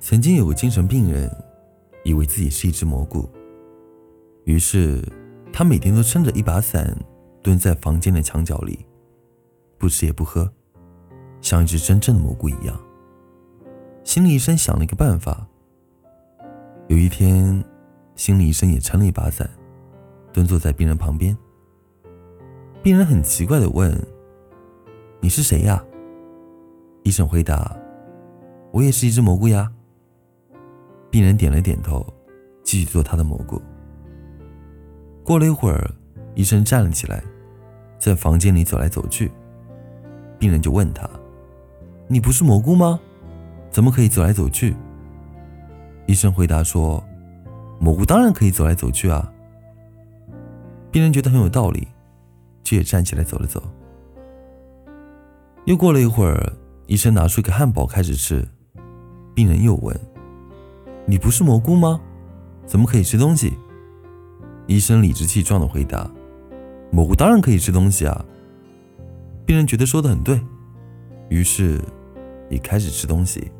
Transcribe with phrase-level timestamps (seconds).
[0.00, 1.30] 曾经有个精神病人，
[2.04, 3.28] 以为自己是一只蘑菇，
[4.44, 5.06] 于是
[5.52, 6.96] 他每天都撑着一把伞，
[7.42, 8.86] 蹲在房间的墙角里，
[9.76, 10.50] 不吃也不喝，
[11.42, 12.80] 像一只真正的蘑菇一样。
[14.02, 15.46] 心理医生想了一个办法。
[16.88, 17.62] 有一天，
[18.16, 19.48] 心理医生也撑了一把伞，
[20.32, 21.36] 蹲坐在病人旁边。
[22.82, 23.94] 病人很奇怪的问
[25.20, 25.84] ：“你是谁呀？”
[27.04, 27.76] 医生回答
[28.72, 29.70] ：“我也是一只蘑菇呀。”
[31.10, 32.06] 病人点了点头，
[32.62, 33.60] 继续做他的蘑菇。
[35.24, 35.90] 过了一会儿，
[36.34, 37.22] 医生站了起来，
[37.98, 39.30] 在房间里走来走去。
[40.38, 41.08] 病人就问他
[42.08, 42.98] ：“你不是蘑菇吗？
[43.70, 44.74] 怎么可以走来走去？”
[46.06, 47.02] 医生回答说
[47.78, 49.32] ：“蘑菇当然可以走来走去啊。”
[50.90, 51.86] 病人觉得很有道理，
[52.64, 53.62] 就也站起来走了走。
[55.66, 56.52] 又过了一会儿，
[56.86, 58.44] 医生拿出一个汉堡开始吃。
[59.34, 59.94] 病人又问
[61.10, 62.00] ：“你不是蘑菇吗？
[62.66, 63.52] 怎么可以吃东西？”
[64.68, 66.08] 医生理直气壮的回答
[66.92, 68.24] ：“蘑菇当然可以吃东西啊。”
[69.44, 70.40] 病人觉得说的很对，
[71.28, 71.80] 于是
[72.48, 73.50] 也开始吃东西。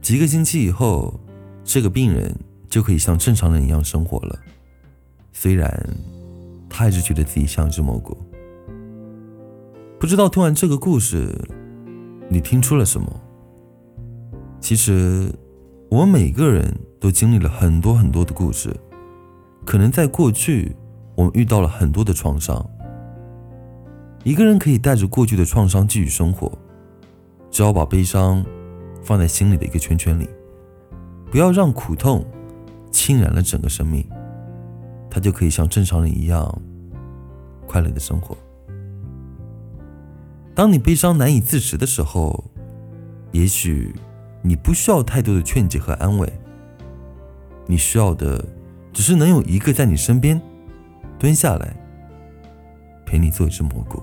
[0.00, 1.14] 几个星期以后，
[1.62, 2.34] 这个病人
[2.68, 4.36] 就可以像正常人一样生活了。
[5.32, 5.88] 虽然
[6.68, 8.16] 他还是觉得自己像只蘑菇。
[10.00, 11.32] 不知道听完这个故事，
[12.28, 13.08] 你听出了什么？
[14.58, 15.32] 其实，
[15.92, 18.74] 我们每个人都经历了很多很多的故事。
[19.62, 20.74] 可能在过去，
[21.14, 22.66] 我们遇到了很多的创伤。
[24.24, 26.50] 一个人可以带着过去的创伤继续生活，
[27.50, 28.42] 只要把悲伤。
[29.02, 30.28] 放在心里的一个圈圈里，
[31.30, 32.24] 不要让苦痛
[32.92, 34.08] 侵染了整个生命，
[35.10, 36.62] 他就可以像正常人一样
[37.66, 38.36] 快乐的生活。
[40.54, 42.44] 当你悲伤难以自持的时候，
[43.32, 43.92] 也许
[44.42, 46.30] 你不需要太多的劝解和安慰，
[47.66, 48.44] 你需要的
[48.92, 50.40] 只是能有一个在你身边
[51.18, 51.76] 蹲下来
[53.06, 54.02] 陪你做一只蘑菇。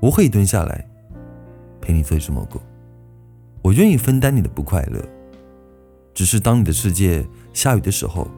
[0.00, 0.86] 我会蹲下来
[1.80, 2.60] 陪你做一只蘑菇。
[3.62, 5.02] 我愿意分担你的不快乐，
[6.12, 8.28] 只是当你的世界下雨的时候，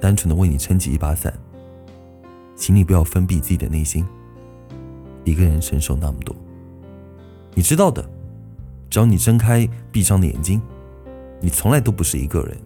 [0.00, 1.34] 单纯的为你撑起一把伞。
[2.54, 4.06] 请你不要封闭自己的内心，
[5.24, 6.36] 一个人承受那么多。
[7.52, 8.08] 你知道的，
[8.94, 10.62] 只要你睁开闭上的眼睛，
[11.40, 12.56] 你从来都不是一个人。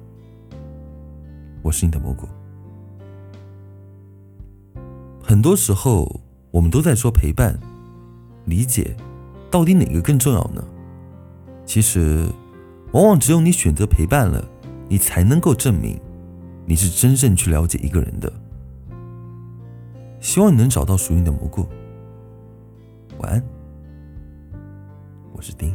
[1.63, 2.29] 我是你的蘑菇。
[5.23, 7.59] 很多时候，我们都在说陪伴、
[8.45, 8.95] 理解，
[9.51, 10.63] 到底哪个更重要呢？
[11.65, 12.29] 其实，
[12.93, 14.47] 往往只有你选择陪伴了，
[14.87, 15.99] 你才能够证明
[16.67, 18.31] 你是真正去了解一个人的。
[20.21, 21.67] 希望你能找到属于你的蘑菇。
[23.17, 23.43] 晚安，
[25.33, 25.75] 我是丁。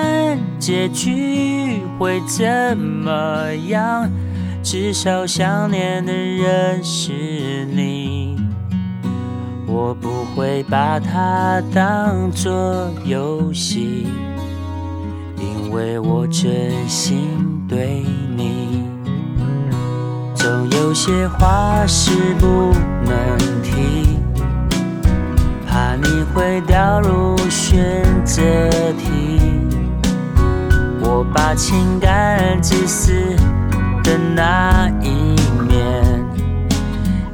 [0.61, 4.07] 结局会怎么样，
[4.61, 8.39] 至少想念的人是你。
[9.65, 14.05] 我不会把它当作游戏，
[15.39, 17.27] 因为我真心
[17.67, 18.05] 对
[18.37, 18.83] 你。
[20.35, 22.71] 总有些话是不
[23.03, 24.19] 能提。
[25.67, 28.43] 怕你会掉入选择
[28.99, 29.30] 题，
[31.21, 33.11] 我把情感自私
[34.03, 35.35] 的那一
[35.67, 36.03] 面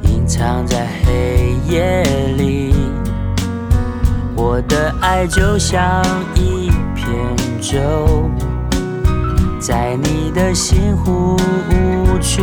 [0.02, 2.02] 隐藏在黑夜
[2.36, 2.74] 里。
[4.36, 6.04] 我的爱就像
[6.34, 7.08] 一片
[7.62, 8.30] 舟，
[9.58, 11.34] 在你的心湖
[11.70, 12.42] 无处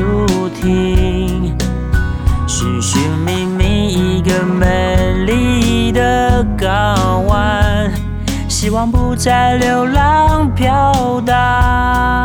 [8.92, 12.25] 不再流浪飘荡。